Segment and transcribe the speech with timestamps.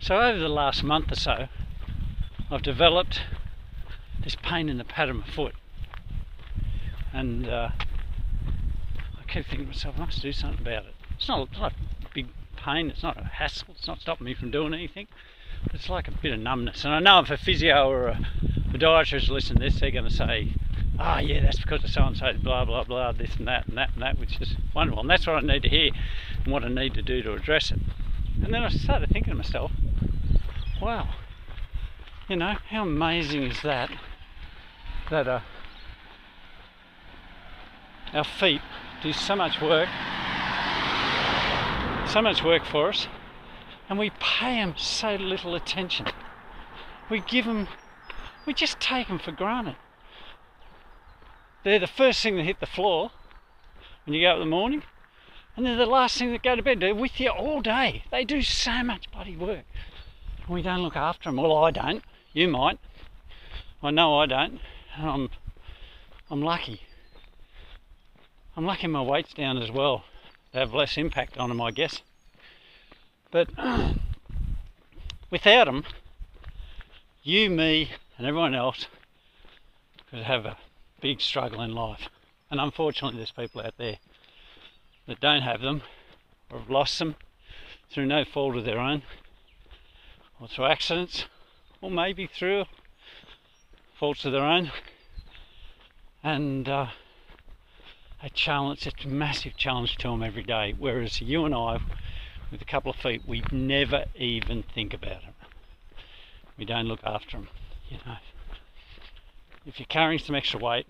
[0.00, 1.48] so over the last month or so,
[2.50, 3.20] I've developed
[4.22, 5.54] this pain in the pad of my foot.
[7.12, 10.94] And uh, I keep thinking to myself, I must do something about it.
[11.16, 14.34] It's not, it's not a big pain, it's not a hassle, it's not stopping me
[14.34, 15.08] from doing anything.
[15.72, 16.84] It's like a bit of numbness.
[16.84, 18.26] And I know if a physio or a
[18.70, 20.54] podiatrist listen to this, they're going to say,
[20.98, 23.76] ah, oh, yeah, that's because of so and blah, blah, blah, this and that and
[23.78, 25.00] that and that, which is wonderful.
[25.00, 25.90] And that's what I need to hear
[26.44, 27.80] and what I need to do to address it.
[28.42, 29.72] And then I started thinking to myself,
[30.80, 31.08] wow,
[32.28, 33.90] you know, how amazing is that?
[35.10, 35.40] That uh,
[38.12, 38.60] our feet
[39.02, 39.88] do so much work,
[42.06, 43.08] so much work for us,
[43.88, 46.06] and we pay them so little attention.
[47.10, 47.68] We give them,
[48.46, 49.76] we just take them for granted.
[51.64, 53.10] They're the first thing that hit the floor
[54.04, 54.82] when you go up in the morning,
[55.56, 56.80] and they're the last thing that go to bed.
[56.80, 58.04] They're with you all day.
[58.10, 59.64] They do so much bloody work.
[60.48, 61.36] We don't look after them.
[61.36, 62.02] Well, I don't.
[62.32, 62.78] You might.
[63.82, 64.60] I know I don't.
[64.96, 65.30] I'm,
[66.30, 66.82] I'm lucky.
[68.56, 70.04] I'm lucky my weight's down as well.
[70.52, 72.02] They have less impact on them, I guess.
[73.30, 73.48] But
[75.30, 75.84] without them,
[77.22, 78.86] you, me, and everyone else
[80.10, 80.56] could have a
[81.02, 82.08] big struggle in life.
[82.50, 83.98] And unfortunately, there's people out there
[85.06, 85.82] that don't have them
[86.50, 87.16] or have lost them
[87.90, 89.02] through no fault of their own
[90.40, 91.26] or through accidents
[91.80, 92.64] or maybe through
[93.98, 94.70] faults of their own.
[96.22, 96.86] And uh,
[98.22, 100.72] a challenge, it's a massive challenge to them every day.
[100.78, 101.80] Whereas you and I,
[102.50, 105.34] with a couple of feet, we never even think about it.
[106.56, 107.48] We don't look after them,
[107.88, 108.18] you know
[109.66, 110.86] if you're carrying some extra weight,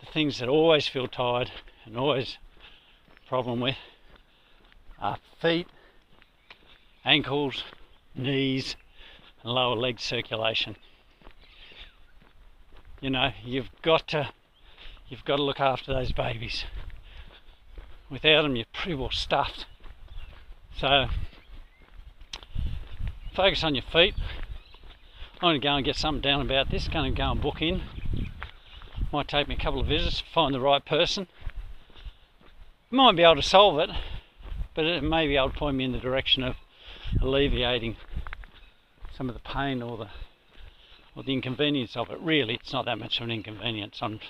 [0.00, 1.50] the things that always feel tired
[1.84, 2.38] and always
[3.28, 3.76] problem with
[5.00, 5.66] are feet,
[7.04, 7.64] ankles,
[8.14, 8.76] knees,
[9.42, 10.76] and lower leg circulation.
[13.00, 14.30] You know, you've got to
[15.08, 16.64] you've got to look after those babies.
[18.08, 19.66] Without them, you're pretty well stuffed.
[20.76, 21.06] So,
[23.34, 24.14] focus on your feet,
[25.42, 26.86] I'm going to go and get something down about this.
[26.86, 27.82] Going to go and book in.
[29.12, 31.26] Might take me a couple of visits to find the right person.
[32.92, 33.90] Might be able to solve it,
[34.76, 36.54] but it may be able to point me in the direction of
[37.20, 37.96] alleviating
[39.16, 40.08] some of the pain or the
[41.16, 42.20] or the inconvenience of it.
[42.20, 43.98] Really, it's not that much of an inconvenience.
[44.00, 44.20] I'm,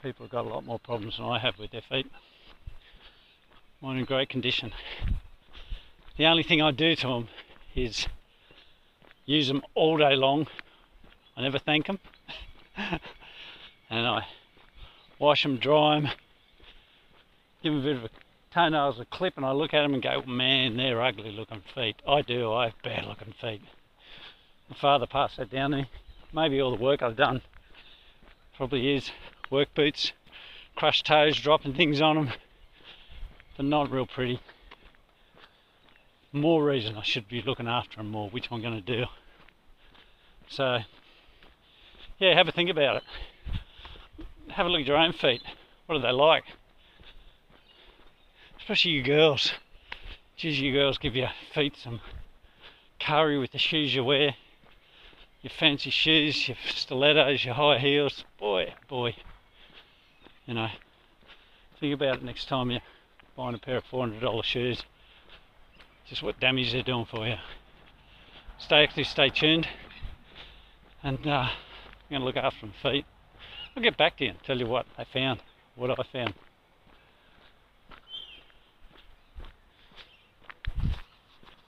[0.00, 2.06] people have got a lot more problems than I have with their feet.
[3.80, 4.74] Mine in great condition.
[6.16, 7.28] The only thing I do to them
[7.74, 8.06] is
[9.24, 10.46] use them all day long.
[11.36, 11.98] I never thank them.
[12.76, 14.26] and I
[15.18, 16.10] wash them, dry them,
[17.62, 18.10] give them a bit of a
[18.52, 21.96] toenails a clip and I look at them and go, man, they're ugly looking feet.
[22.06, 23.62] I do, I have bad looking feet.
[24.68, 25.90] My father passed that down to me.
[26.32, 27.42] Maybe all the work I've done
[28.56, 29.10] probably is
[29.50, 30.12] work boots,
[30.76, 32.30] crushed toes, dropping things on them,
[33.56, 34.40] They're not real pretty
[36.32, 39.04] more reason I should be looking after them more, which I'm going to do.
[40.48, 40.78] So,
[42.18, 43.02] yeah, have a think about it.
[44.48, 45.42] Have a look at your own feet.
[45.86, 46.44] What are they like?
[48.58, 49.52] Especially you girls.
[50.36, 52.00] Geez, you girls give your feet some
[52.98, 54.34] curry with the shoes you wear.
[55.42, 58.24] Your fancy shoes, your stilettos, your high heels.
[58.38, 59.16] Boy, boy.
[60.46, 60.68] You know,
[61.80, 62.80] think about it next time you're
[63.36, 64.82] buying a pair of $400 shoes
[66.08, 67.36] just what damage they're doing for you.
[68.58, 69.66] Stay active, stay tuned,
[71.02, 71.50] and uh, I'm
[72.10, 73.04] going to look after them feet.
[73.76, 75.40] I'll get back to you and tell you what I found,
[75.74, 76.34] what I found.